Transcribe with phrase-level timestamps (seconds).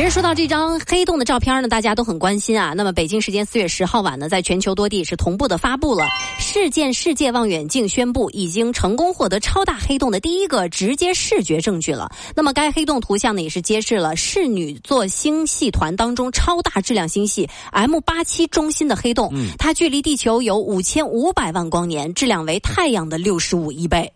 [0.00, 2.72] 其实说到这张黑洞的照片呢，大家都很关心啊。
[2.74, 6.06] 那么北京时间四月十号晚呢，在全球多地是同步的发布了
[6.38, 12.10] 事件世界望远镜宣布已经成功获得超大黑洞的第一个直接视觉证据了。
[12.34, 24.10] 那么该黑洞图像呢，也是揭示了室女座星系团当中超大质量星系 M 八七中心的黑洞，它距离地球有五千五百万光年，质量为太阳的六十五亿倍。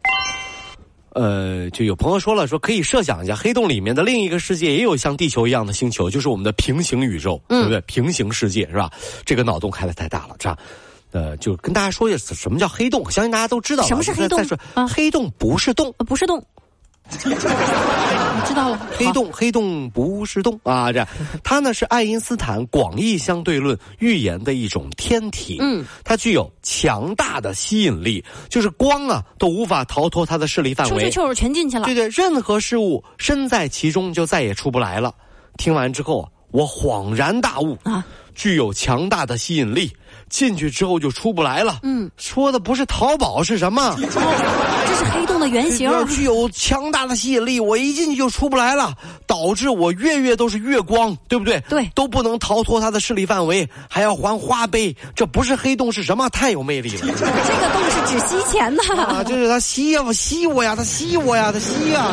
[1.15, 7.81] 呃，就有朋友说了，说可以设想一下，黑洞里面的另一个世界也有像地球一样的星球，就是我们的平行宇宙，对不对？
[7.83, 8.91] 平行世界是吧？
[9.25, 10.59] 这个脑洞开的太大了，这样，
[11.13, 13.87] 呃，就跟大家说一下什么叫黑洞，相信大家都知道。
[13.87, 14.39] 什么是黑洞？
[14.39, 14.59] 再说，
[14.89, 16.45] 黑洞不是洞，不是洞。
[18.47, 20.93] 知道了，黑洞黑洞不是洞啊！
[20.93, 21.07] 这
[21.45, 31.85] 它呢是爱因斯坦广义相对论预言的一种天体，嗯，它具有强大的吸引力，就是光啊都无法逃脱它的势力范围，球球全进去了。
[31.85, 35.15] 对对，任何事物身在其中就再也出不来了。
[35.57, 39.91] 听完之后，我恍然大悟啊，具有强大的吸引力。
[40.31, 41.79] 进去之后就出不来了。
[41.83, 43.95] 嗯，说的不是淘宝是什么？
[44.01, 45.91] 这是黑洞的原型。
[46.09, 48.95] 具有强大的吸引力，我一进去就出不来了，
[49.27, 51.61] 导致我月月都是月光，对不对？
[51.69, 54.97] 对，都不能逃脱它的势力范围，还要还花呗。
[55.15, 56.29] 这不是黑洞是什么？
[56.31, 57.01] 太有魅力了。
[57.07, 58.83] 这个洞是指吸钱的。
[58.97, 62.13] 啊，就是他吸呀，吸我呀，他吸我呀，他吸呀。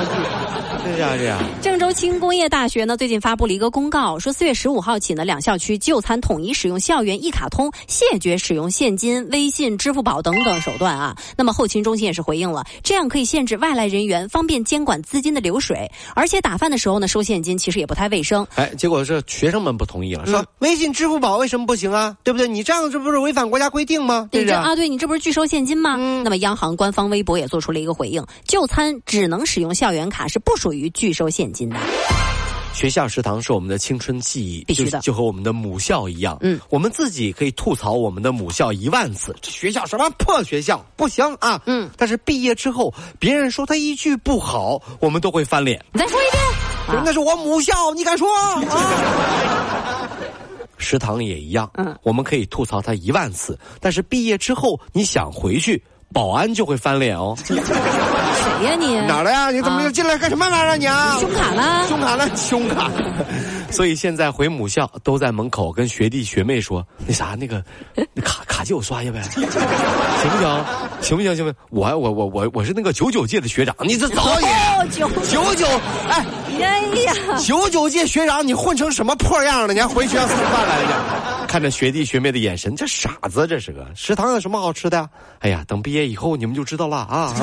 [0.84, 1.40] 是这样，这样。
[1.62, 11.16] 郑州轻工业大学呢，最近发布了一个公告，说四月十五号起呢，两校区就餐统一使用校园一卡通，谢绝使用现金、微信、支付宝等等手段啊。
[11.38, 15.90] 那么后勤中心也是回应了，这样可以限制外来人员，方便监管资金的流水。
[16.16, 18.46] 而且打饭的时候呢，收现金其实也不太卫生。
[18.56, 22.18] 哎，结果是学生们不同意了，说微信、支付宝为什么不行啊？
[22.24, 22.48] 对不对？
[22.48, 24.28] 你这样这不是违反国家规定吗？
[24.32, 24.76] 对不对啊？
[24.76, 25.96] 对你这不是拒收现金吗？
[26.24, 31.78] 那么央行官方微博也做出了一个回应，就餐只能使用校园卡，是不属于拒收现金的。
[32.74, 36.38] 学校食堂是我们的青春记忆，必须的，就和我们的母校一样。
[36.42, 41.62] 嗯，我们自己可以吐槽我们的母校一万次，这学校什么破学校，不行啊。
[41.68, 45.84] 嗯，但是毕业之后，别人说他一句不好，我们都会翻脸。
[45.94, 48.28] 你再说一遍， 那是我母校，你敢说？
[50.78, 55.84] 食堂也一样，嗯，我们可以吐槽他一万次，但是毕业之后，你想回去。
[56.14, 57.34] 保安就会翻脸哦。
[58.62, 58.96] 谁呀你？
[59.08, 59.50] 哪来呀？
[59.50, 60.78] 你怎么又进来干什么来着？
[60.78, 61.18] 你啊？
[61.20, 61.86] 胸卡呢？
[61.90, 62.30] 胸卡呢？
[62.38, 62.92] 胸卡。
[63.72, 67.64] 所以现在回母校都在门口跟学弟学妹说：“那啥，那个，
[67.96, 69.52] 那卡 卡借我刷一下呗，行不
[70.38, 70.66] 行？
[71.02, 71.36] 行不行？
[71.36, 71.56] 行不行？
[71.72, 74.48] 我我我我我是那个九九届的学长，你这早也
[74.92, 75.66] 九九九
[76.10, 76.24] 哎。”
[76.62, 79.74] 哎呀，九九届学长，你混成什么破样了？
[79.74, 81.48] 你还回学校吃饭来着？
[81.48, 85.10] 看着学弟学妹的眼神，这傻子，这是个食堂有什么好吃的？
[85.40, 87.34] 哎呀，等毕业以后你们就知道了啊！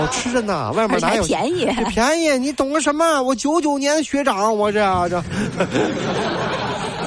[0.00, 1.66] 好吃着呢， 外面哪有便宜？
[1.90, 3.22] 便宜，你懂个什么？
[3.22, 5.22] 我九九年学长，我这这。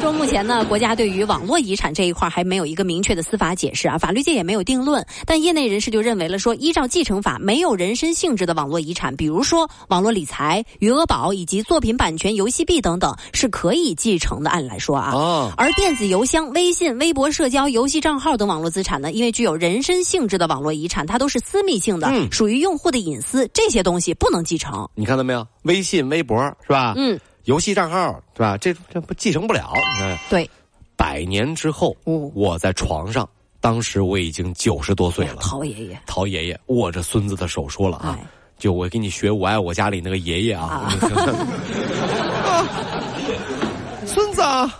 [0.03, 5.05] 说目前呢，国家对于网络遗产这一块还没有一个明确的司法解释啊，法律界也没有定论。
[5.25, 14.49] 但业内人士就认为了说，依照继承法，没有人身性质的网络遗产，比如说网络理财、余额宝以及作品版权、游戏币等等，是可以继承的。
[14.49, 24.85] 按理来说啊，哦、而电子邮箱、微信、微博、社交、游戏账号等网络资产呢，因为具有人身性质的网络遗产，它都是私密性的，属于用户的隐私，这些东西不能继承。
[24.95, 25.47] 你看到没有？
[25.61, 26.93] 微信、微博是吧？
[26.97, 27.17] 嗯。
[27.45, 28.57] 游戏账号对吧？
[28.57, 29.73] 这这不继承不了。
[30.29, 30.49] 对，
[30.95, 33.27] 百年之后，我在床上，
[33.59, 35.35] 当时我已经九十多岁了。
[35.41, 38.17] 陶爷爷，陶爷爷握着孙子的手说了啊
[38.57, 40.89] ：“就我给你学我爱我家里那个爷爷啊，
[44.07, 44.71] 孙子啊，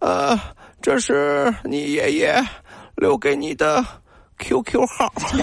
[0.00, 0.38] 呃，
[0.82, 2.44] 这是你爷爷
[2.96, 3.84] 留给你的
[4.38, 5.12] QQ 号。
[5.32, 5.38] 爷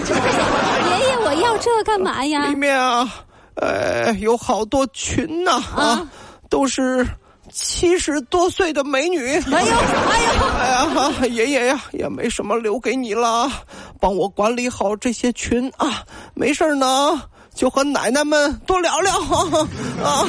[1.06, 2.46] 爷，我要这干嘛呀？
[2.46, 3.08] 里面啊，
[3.54, 6.06] 呃，有好多群呐啊。”
[6.52, 7.08] 都是
[7.50, 9.18] 七十多岁的美女。
[9.50, 9.74] 哎呦，
[10.10, 10.28] 哎呦，
[10.58, 13.50] 哎呀，爷爷呀，也没什么留给你了，
[13.98, 16.04] 帮我管理好这些群啊。
[16.34, 17.22] 没事呢，
[17.54, 20.26] 就和奶奶们多聊聊啊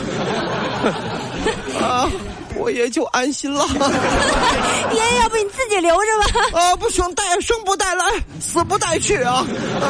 [1.82, 2.10] 啊。
[2.58, 3.66] 我也就安心了。
[4.92, 6.60] 爷爷，要不你自己留着吧？
[6.60, 8.06] 啊，不行，带生不带来，
[8.40, 9.46] 死不带去啊！
[9.82, 9.88] 啊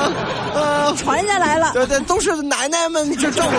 [0.56, 1.72] 啊，传下来了。
[1.74, 3.54] 对对，都是奶奶们这挣的。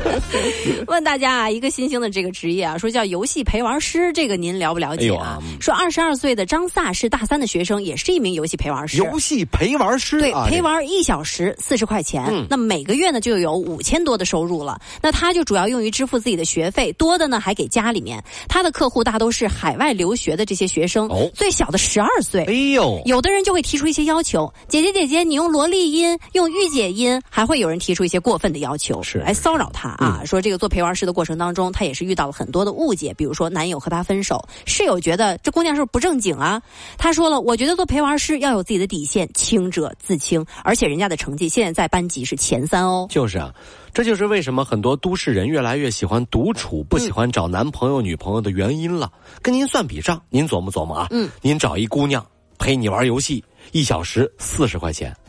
[0.86, 5.38] 问大家啊，一个新兴的这个职业啊，说叫游戏陪玩师，这个您了不了解啊？
[5.60, 8.96] 说二十二岁的张萨是大三的学生，也是一名游戏陪玩师。
[8.98, 14.80] 游戏陪玩师，对，陪玩一小时四十块钱，那每个月呢就有五千多的收入了。
[15.00, 18.22] 那他就主要用于支付自己的学费，多的呢还给家里面。
[18.48, 22.44] 他的客户大都是海外留学的这些学生，最小的十二岁。
[22.44, 29.90] 哎呦，有的人就会提出一些要求，姐姐姐姐，你用萝莉音，用御姐音，还会有人提出一些过分的要求，是来骚扰他。
[29.90, 36.60] 啊，说这个做陪玩师的过程当中，他也是遇到了很多的误解，比如说男友和他分手，室友觉得这姑娘是不是不正经啊？
[36.98, 43.06] 他说了，我觉得做陪玩师要有自己的底线，清者自清，而且人家的成绩现在在班级是前三哦。
[43.10, 43.52] 就是啊，
[43.92, 49.10] 这就是为什么很多都市人越来越喜欢独处，不喜欢找男朋友女朋友的原因了。
[49.42, 51.08] 跟您算笔账，您琢磨琢磨啊。
[51.10, 52.24] 嗯，您找一姑娘
[52.58, 55.14] 陪你玩游戏，一小时四十块钱。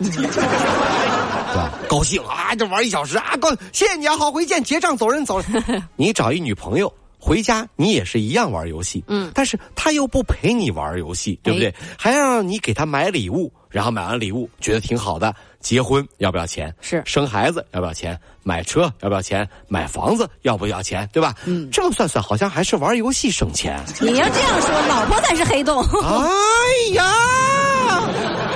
[1.51, 1.69] 对吧？
[1.89, 5.83] 高兴啊，这玩一小时啊，高谢谢你啊，好，回见，结账走人走人。
[5.97, 11.73] 你找一女朋友回家，你也是一样玩游戏，嗯，但是他又不陪你玩游戏，对不对？
[11.97, 16.73] 还要让你给他买礼物，然后买完礼物觉得挺好的，结婚要不要钱？
[16.81, 18.19] 是生孩子要不要钱？
[18.43, 19.47] 买车要不要钱？
[19.67, 21.07] 买房子要不要钱？
[21.13, 21.35] 对吧？
[21.45, 23.79] 嗯，这么算算，好像还是玩游戏省钱。
[23.99, 25.81] 你要这样说，老婆才是黑洞。
[26.03, 27.03] 哎呀，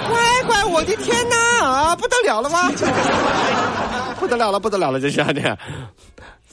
[0.10, 1.66] 乖乖，我的天哪！
[1.66, 2.72] 啊，不得了了吗？
[4.19, 5.58] 不得了了，不得了了，这是的。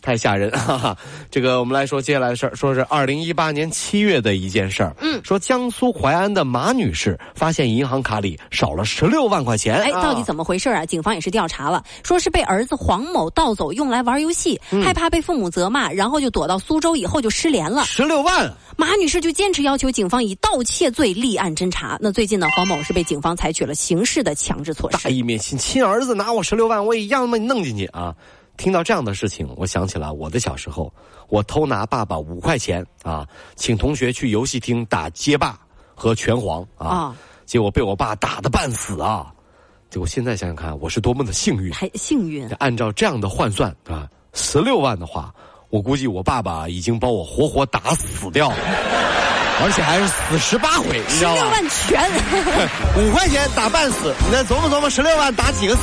[0.02, 0.96] 太吓人 哈哈！
[1.30, 4.94] 这个我们来说接下来的事儿，说是二零一八年七月的一件事儿。
[5.00, 9.76] 嗯，说江苏淮安的马女士发现银行卡里少了十六万块钱。
[9.76, 10.84] 哎，到底怎么回事啊？
[10.84, 17.84] 警方也是调查了，说是被儿子黄某盗走，用来玩游戏，害怕被父母责骂，然后就躲到苏州，以后就失联了。
[17.84, 21.96] 十六万，马女士就坚持要求警方以盗窃罪立案侦查。
[22.00, 24.98] 那最近呢，黄某是被警方采取了刑事的强制措施。
[25.04, 28.12] 大义灭亲，亲儿子拿我十六万，我也一样把你弄进去啊！
[28.56, 30.92] 听到这样的事情，我想起了我的小时候，
[31.28, 33.26] 我偷拿爸爸五块钱啊，
[33.56, 35.58] 请同学去游戏厅打街霸
[35.94, 37.16] 和拳皇啊，
[37.46, 39.32] 结果被我爸打的半死啊！
[39.90, 42.48] 结果现在想想看，我是多么的幸运，还幸运。
[42.58, 45.34] 按照这样的换算啊，十六万的话，
[45.70, 48.56] 我估计我爸爸已经把我活活打死掉了，
[49.62, 51.36] 而且还是死十八回，你知道吗？
[51.36, 52.10] 十六万全，
[53.08, 55.82] 五块钱打半死，你再琢磨琢磨，十六万打几个死？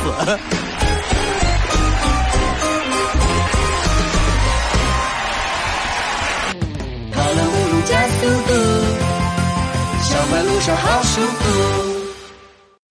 [10.75, 11.88] 好舒服。